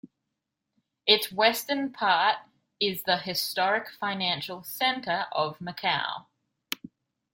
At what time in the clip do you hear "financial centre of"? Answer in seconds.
3.87-5.59